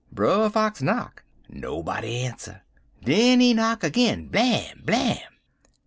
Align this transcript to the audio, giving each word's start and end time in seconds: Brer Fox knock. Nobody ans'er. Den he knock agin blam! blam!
Brer 0.11 0.49
Fox 0.49 0.81
knock. 0.81 1.23
Nobody 1.47 2.23
ans'er. 2.25 2.63
Den 3.05 3.39
he 3.39 3.53
knock 3.53 3.83
agin 3.83 4.29
blam! 4.29 4.81
blam! 4.83 5.37